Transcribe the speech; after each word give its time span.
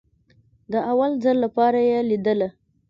د 0.71 0.73
اول 0.91 1.11
ځل 1.23 1.37
لپاره 1.45 1.79
يې 1.89 1.99
ليدله. 2.09 2.49